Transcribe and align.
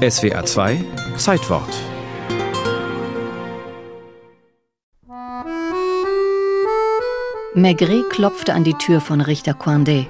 SWA 0.00 0.42
2 0.46 0.82
Zeitwort 1.18 1.68
Maigret 7.54 8.08
klopfte 8.08 8.54
an 8.54 8.64
die 8.64 8.72
Tür 8.72 9.02
von 9.02 9.20
Richter 9.20 9.52
Coindet. 9.52 10.06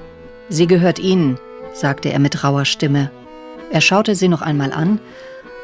Sie 0.49 0.69
gehört 0.69 1.01
Ihnen, 1.01 1.41
sagte 1.73 2.13
er 2.13 2.21
mit 2.21 2.45
rauer 2.45 2.67
Stimme. 2.67 3.11
Er 3.73 3.81
schaute 3.81 4.15
sie 4.15 4.29
noch 4.29 4.43
einmal 4.43 4.73
an, 4.73 5.01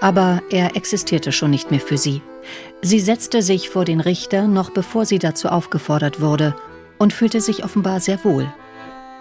aber 0.00 0.42
er 0.50 0.74
existierte 0.74 1.30
schon 1.30 1.52
nicht 1.52 1.70
mehr 1.70 1.78
für 1.78 1.96
sie. 1.96 2.20
Sie 2.82 2.98
setzte 2.98 3.42
sich 3.42 3.68
vor 3.68 3.84
den 3.84 4.00
Richter, 4.00 4.48
noch 4.48 4.70
bevor 4.70 5.06
sie 5.06 5.20
dazu 5.20 5.50
aufgefordert 5.50 6.20
wurde, 6.20 6.56
und 6.98 7.12
fühlte 7.12 7.40
sich 7.40 7.62
offenbar 7.62 8.00
sehr 8.00 8.24
wohl. 8.24 8.52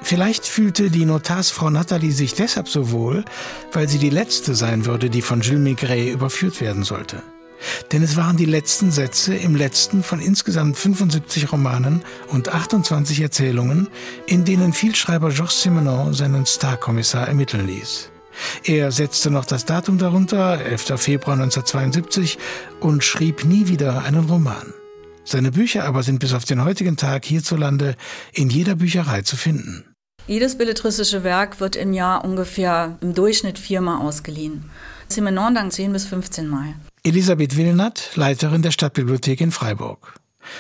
Vielleicht 0.06 0.46
fühlte 0.46 0.92
die 0.92 1.04
Notarsfrau 1.04 1.72
Nathalie 1.72 2.12
sich 2.12 2.36
deshalb 2.36 2.70
so 2.70 2.92
wohl, 2.92 3.26
weil 3.74 3.90
sie 3.90 3.98
die 3.98 4.12
letzte 4.12 4.54
sein 4.54 4.86
würde, 4.86 5.10
die 5.10 5.24
von 5.24 5.40
Gilles 5.40 5.60
Maigret 5.60 6.14
überführt 6.14 6.62
werden 6.62 6.84
sollte. 6.84 7.24
Denn 7.92 8.04
es 8.04 8.16
waren 8.16 8.38
die 8.38 8.46
letzten 8.46 8.92
Sätze 8.92 9.34
im 9.34 9.56
letzten 9.56 10.04
von 10.04 10.20
insgesamt 10.20 10.78
75 10.78 11.52
Romanen 11.52 12.04
und 12.28 12.54
28 12.54 13.20
Erzählungen, 13.20 13.88
in 14.28 14.46
denen 14.46 14.74
Vielschreiber 14.74 15.32
Georges 15.32 15.64
Simenon 15.64 16.14
seinen 16.14 16.46
Starkommissar 16.46 17.28
ermitteln 17.28 17.66
ließ. 17.66 18.12
Er 18.64 18.92
setzte 18.92 19.32
noch 19.32 19.46
das 19.46 19.66
Datum 19.66 19.98
darunter, 19.98 20.64
11. 20.64 21.02
Februar 21.02 21.34
1972, 21.34 22.38
und 22.80 23.04
schrieb 23.04 23.44
nie 23.44 23.70
wieder 23.70 24.04
einen 24.04 24.26
Roman. 24.26 24.72
Seine 25.24 25.52
Bücher 25.52 25.86
aber 25.86 26.04
sind 26.04 26.20
bis 26.20 26.36
auf 26.36 26.46
den 26.46 26.64
heutigen 26.64 26.96
Tag 26.96 27.26
hierzulande 27.26 27.96
in 28.34 28.52
jeder 28.52 28.76
Bücherei 28.76 29.24
zu 29.24 29.36
finden. 29.36 29.95
Jedes 30.28 30.58
belletristische 30.58 31.24
Werk 31.24 31.60
wird 31.60 31.76
im 31.76 31.94
Jahr 31.94 32.26
ungefähr 32.26 32.98
im 33.02 33.14
Durchschnitt 33.14 33.60
viermal 33.60 34.02
ausgeliehen. 34.02 34.70
Simenon 35.08 35.54
dann 35.54 35.70
10 35.70 35.94
bis 35.94 36.06
15 36.06 36.48
Mal. 36.48 36.74
Elisabeth 37.04 37.56
Willnath, 37.56 38.16
Leiterin 38.16 38.64
der 38.64 38.72
Stadtbibliothek 38.72 39.40
in 39.42 39.52
Freiburg. 39.52 40.16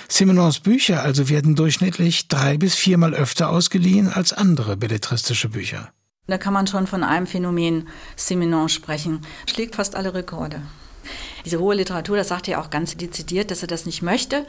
Simenons 0.07 0.59
Bücher 0.59 1.01
also 1.01 1.29
werden 1.29 1.55
durchschnittlich 1.55 2.27
drei 2.27 2.57
bis 2.57 2.75
viermal 2.75 3.15
öfter 3.15 3.49
ausgeliehen 3.49 4.09
als 4.11 4.33
andere 4.33 4.77
belletristische 4.77 5.49
Bücher. 5.49 5.89
Da 6.27 6.37
kann 6.37 6.53
man 6.53 6.67
schon 6.67 6.87
von 6.87 7.03
einem 7.03 7.27
Phänomen 7.27 7.87
Simenon 8.15 8.69
sprechen. 8.69 9.21
Schlägt 9.47 9.75
fast 9.75 9.95
alle 9.95 10.13
Rekorde. 10.13 10.61
Diese 11.45 11.59
hohe 11.59 11.75
Literatur, 11.75 12.17
das 12.17 12.27
sagt 12.27 12.47
er 12.47 12.59
auch 12.59 12.71
ganz 12.71 12.97
dezidiert, 12.97 13.51
dass 13.51 13.61
er 13.61 13.67
das 13.67 13.85
nicht 13.85 14.01
möchte. 14.01 14.45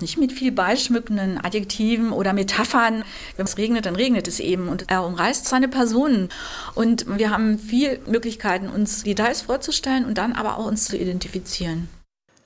Nicht 0.00 0.18
mit 0.18 0.32
viel 0.32 0.52
beischmückenden 0.52 1.44
Adjektiven 1.44 2.12
oder 2.12 2.32
Metaphern. 2.32 3.04
Wenn 3.36 3.44
es 3.44 3.58
regnet, 3.58 3.86
dann 3.86 3.96
regnet 3.96 4.28
es 4.28 4.40
eben. 4.40 4.68
Und 4.68 4.88
er 4.88 5.04
umreißt 5.04 5.46
seine 5.46 5.68
Personen. 5.68 6.28
Und 6.74 7.06
wir 7.18 7.30
haben 7.30 7.58
viele 7.58 7.98
Möglichkeiten, 8.06 8.68
uns 8.68 9.02
Details 9.02 9.42
vorzustellen 9.42 10.04
und 10.04 10.18
dann 10.18 10.32
aber 10.32 10.58
auch 10.58 10.66
uns 10.66 10.86
zu 10.86 10.96
identifizieren. 10.96 11.88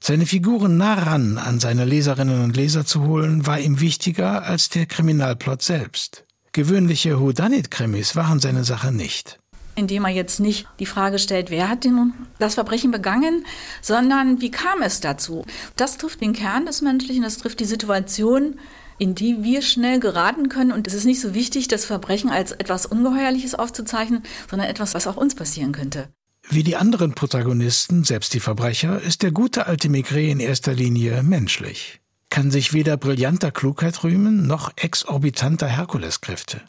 Seine 0.00 0.27
Figuren 0.27 0.77
nah 0.77 0.94
ran 0.94 1.38
an 1.38 1.58
seine 1.58 1.84
Leserinnen 1.84 2.44
und 2.44 2.56
Leser 2.56 2.84
zu 2.84 3.04
holen, 3.04 3.47
war 3.47 3.58
ihm 3.58 3.80
wichtiger 3.80 4.44
als 4.44 4.69
der 4.69 4.86
Kriminalplot 4.86 5.62
selbst. 5.62 6.24
Gewöhnliche 6.52 7.19
Whodunit-Krimis 7.20 8.14
waren 8.16 8.38
seine 8.41 8.64
Sache 8.64 8.92
nicht 8.92 9.38
indem 9.77 10.05
er 10.05 10.10
jetzt 10.10 10.41
nicht 10.41 10.66
die 10.80 10.86
Frage 10.86 11.19
stellt, 11.19 11.50
wer 11.50 11.69
hat 11.69 11.84
denn 11.84 12.12
das 12.38 12.55
Verbrechen 12.55 12.91
begangen, 12.91 13.44
sondern 13.80 14.41
wie 14.41 14.50
kam 14.50 14.82
es 14.82 15.00
dazu? 15.00 15.44
Das 15.77 15.98
trifft 15.98 16.20
den 16.20 16.32
Kern 16.32 16.66
des 16.66 16.82
Menschlichen, 16.82 17.22
das 17.22 17.38
trifft 17.38 17.60
die 17.60 17.64
Situation, 17.66 18.58
in 18.98 19.14
die 19.14 19.44
wir 19.44 19.62
schnell 19.62 20.00
geraten 20.00 20.48
können. 20.48 20.72
Und 20.72 20.86
es 20.86 20.94
ist 20.94 21.04
nicht 21.04 21.20
so 21.20 21.34
wichtig, 21.34 21.69
das 21.69 21.84
Verbrechen 21.84 22.30
als 22.30 22.52
etwas 22.52 22.86
Ungeheuerliches 22.86 23.54
aufzuzeichnen, 23.54 24.22
sondern 24.50 24.69
etwas, 24.69 24.94
was 24.94 25.06
auch 25.06 25.16
uns 25.16 25.34
passieren 25.34 25.72
könnte. 25.72 26.08
Wie 26.48 26.62
die 26.62 26.77
anderen 26.77 27.14
Protagonisten, 27.14 28.04
selbst 28.04 28.32
die 28.32 28.41
Verbrecher, 28.41 29.00
ist 29.02 29.22
der 29.22 29.32
gute 29.32 29.66
alte 29.66 29.88
Maigret 29.88 30.30
in 30.30 30.41
erster 30.41 30.72
Linie 30.72 31.22
menschlich. 31.22 32.00
Kann 32.30 32.50
sich 32.50 32.72
weder 32.72 32.97
brillanter 32.97 33.50
Klugheit 33.50 34.04
rühmen, 34.04 34.47
noch 34.47 34.72
exorbitanter 34.76 35.66
Herkuleskräfte. 35.66 36.62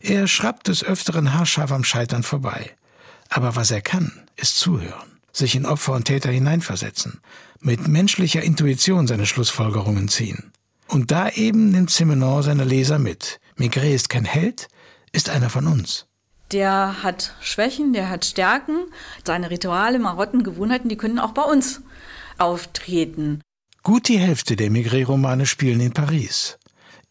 Er 0.00 0.26
schrappt 0.26 0.68
des 0.68 0.82
Öfteren 0.82 1.34
haarscharf 1.34 1.70
am 1.72 1.84
Scheitern 1.84 2.22
vorbei. 2.22 2.74
Aber 3.28 3.54
was 3.54 3.70
er 3.70 3.82
kann, 3.82 4.12
ist 4.36 4.56
zuhören, 4.56 5.20
sich 5.32 5.54
in 5.54 5.66
Opfer 5.66 5.92
und 5.92 6.06
Täter 6.06 6.30
hineinversetzen, 6.30 7.20
mit 7.60 7.86
menschlicher 7.86 8.42
Intuition 8.42 9.06
seine 9.06 9.26
Schlussfolgerungen 9.26 10.08
ziehen. 10.08 10.52
Und 10.88 11.10
da 11.10 11.28
eben 11.28 11.70
nimmt 11.70 11.90
Simenon 11.90 12.42
seine 12.42 12.64
Leser 12.64 12.98
mit. 12.98 13.38
Maigret 13.56 13.94
ist 13.94 14.08
kein 14.08 14.24
Held, 14.24 14.68
ist 15.12 15.28
einer 15.28 15.50
von 15.50 15.66
uns. 15.66 16.06
Der 16.50 17.04
hat 17.04 17.36
Schwächen, 17.40 17.92
der 17.92 18.08
hat 18.08 18.24
Stärken. 18.24 18.86
Seine 19.24 19.50
Rituale, 19.50 20.00
Marotten, 20.00 20.42
Gewohnheiten, 20.42 20.88
die 20.88 20.96
können 20.96 21.20
auch 21.20 21.32
bei 21.32 21.42
uns 21.42 21.82
auftreten. 22.38 23.40
Gut 23.84 24.08
die 24.08 24.18
Hälfte 24.18 24.56
der 24.56 24.70
Maigret-Romane 24.70 25.46
spielen 25.46 25.80
in 25.80 25.92
Paris. 25.92 26.58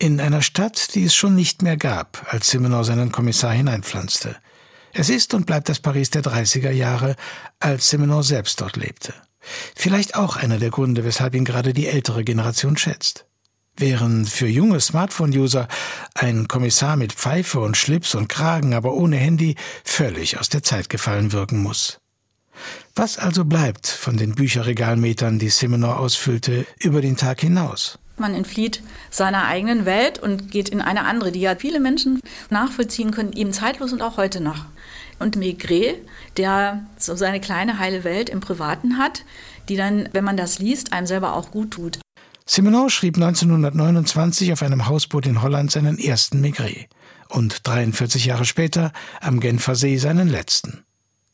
In 0.02 0.22
einer 0.22 0.42
Stadt, 0.42 0.96
die 0.96 1.04
es 1.04 1.14
schon 1.14 1.36
nicht 1.36 1.62
mehr 1.62 1.76
gab, 1.76 2.26
als 2.30 2.50
Simenon 2.50 2.86
seinen 2.86 3.12
Kommissar 3.12 3.52
hineinpflanzte. 3.52 4.38
Es 4.94 5.10
ist 5.10 5.34
und 5.34 5.46
bleibt 5.46 5.68
das 5.68 5.82
Paris 5.82 6.10
der 6.10 6.24
30er 6.24 6.72
Jahre, 6.72 7.18
als 7.60 7.90
Simenon 7.90 8.24
selbst 8.24 8.62
dort 8.62 8.78
lebte. 8.78 9.14
Vielleicht 9.76 10.16
auch 10.16 10.38
einer 10.38 10.58
der 10.58 10.70
Gründe, 10.70 11.04
weshalb 11.04 11.36
ihn 11.36 11.44
gerade 11.44 11.74
die 11.74 11.88
ältere 11.88 12.24
Generation 12.24 12.78
schätzt. 12.78 13.26
Während 13.76 14.30
für 14.30 14.48
junge 14.48 14.80
Smartphone-User 14.80 15.68
ein 16.16 16.48
Kommissar 16.48 16.96
mit 16.96 17.12
Pfeife 17.12 17.60
und 17.60 17.76
Schlips 17.76 18.16
und 18.16 18.30
Kragen, 18.30 18.74
aber 18.74 18.94
ohne 18.94 19.18
Handy, 19.18 19.56
völlig 19.84 20.40
aus 20.40 20.48
der 20.48 20.64
Zeit 20.64 20.88
gefallen 20.88 21.34
wirken 21.34 21.62
muss. 21.62 22.00
Was 22.96 23.18
also 23.18 23.44
bleibt 23.44 23.86
von 23.86 24.16
den 24.16 24.34
Bücherregalmetern, 24.34 25.40
die 25.40 25.50
Simenon 25.50 25.92
ausfüllte, 25.92 26.66
über 26.80 27.02
den 27.02 27.18
Tag 27.18 27.42
hinaus? 27.42 27.99
Man 28.20 28.36
entflieht 28.36 28.82
seiner 29.10 29.46
eigenen 29.46 29.86
Welt 29.86 30.20
und 30.20 30.52
geht 30.52 30.70
in 30.70 30.82
eine 30.82 31.06
andere, 31.06 31.32
die 31.32 31.42
ja 31.42 31.56
viele 31.56 31.80
Menschen 31.80 32.22
nachvollziehen 32.50 33.12
können, 33.12 33.34
eben 33.34 33.54
zeitlos 33.54 33.94
und 33.94 34.02
auch 34.02 34.18
heute 34.18 34.42
noch. 34.42 34.66
Und 35.20 35.36
Maigret, 35.36 35.98
der 36.38 36.86
so 36.98 37.16
seine 37.16 37.40
kleine 37.40 37.80
heile 37.80 38.04
Welt 38.04 38.30
im 38.30 38.40
Privaten 38.40 38.98
hat, 38.98 39.24
die 39.68 39.76
dann, 39.76 40.10
wenn 40.14 40.24
man 40.24 40.38
das 40.38 40.60
liest, 40.60 40.94
einem 40.94 41.08
selber 41.08 41.34
auch 41.34 41.52
gut 41.52 41.72
tut. 41.72 42.00
Simenon 42.46 42.90
schrieb 42.90 43.16
1929 43.16 44.54
auf 44.54 44.64
einem 44.64 44.88
Hausboot 44.88 45.28
in 45.28 45.42
Holland 45.42 45.72
seinen 45.72 46.00
ersten 46.00 46.42
Maigret 46.42 46.88
und 47.30 47.68
43 47.68 48.26
Jahre 48.26 48.46
später 48.46 48.92
am 49.22 49.40
Genfer 49.40 49.76
See 49.76 49.98
seinen 49.98 50.28
letzten. 50.28 50.84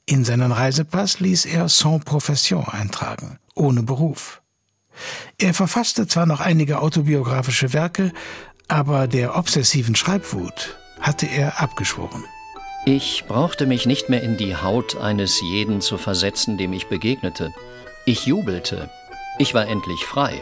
In 0.06 0.24
seinen 0.24 0.52
Reisepass 0.52 1.20
ließ 1.20 1.46
er 1.46 1.68
sans 1.70 2.04
profession 2.04 2.66
eintragen, 2.66 3.40
ohne 3.56 3.82
Beruf. 3.82 4.42
Er 5.38 5.54
verfasste 5.54 6.08
zwar 6.08 6.26
noch 6.26 6.40
einige 6.40 6.80
autobiografische 6.80 7.74
Werke, 7.74 8.12
aber 8.68 9.08
der 9.08 9.38
obsessiven 9.38 9.96
Schreibwut 9.96 10.78
hatte 11.00 11.28
er 11.28 11.62
abgeschworen. 11.62 12.24
Ich 12.86 13.26
brauchte 13.28 13.66
mich 13.66 13.86
nicht 13.86 14.10
mehr 14.10 14.22
in 14.22 14.38
die 14.38 14.56
Haut 14.56 14.98
eines 14.98 15.42
jeden 15.42 15.82
zu 15.82 15.98
versetzen, 15.98 16.58
dem 16.58 16.74
ich 16.74 16.88
begegnete. 16.88 17.52
Ich 18.06 18.26
jubelte. 18.26 18.90
Ich 19.40 19.54
war 19.54 19.68
endlich 19.68 20.06
frei. 20.06 20.42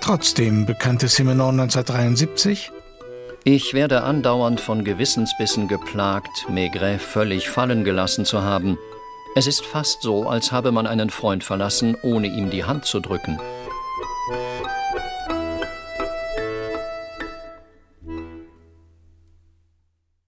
Trotzdem 0.00 0.66
bekannte 0.66 1.08
Simenon 1.08 1.58
1973, 1.60 2.70
ich 3.44 3.72
werde 3.72 4.02
andauernd 4.02 4.60
von 4.60 4.84
Gewissensbissen 4.84 5.66
geplagt, 5.66 6.46
Maigret 6.50 7.00
völlig 7.00 7.48
fallen 7.48 7.84
gelassen 7.84 8.26
zu 8.26 8.42
haben. 8.42 8.76
Es 9.34 9.46
ist 9.46 9.64
fast 9.64 10.02
so, 10.02 10.28
als 10.28 10.52
habe 10.52 10.72
man 10.72 10.86
einen 10.86 11.08
Freund 11.08 11.42
verlassen, 11.42 11.96
ohne 12.02 12.26
ihm 12.26 12.50
die 12.50 12.64
Hand 12.64 12.84
zu 12.84 13.00
drücken. 13.00 13.40
Música 14.28 15.09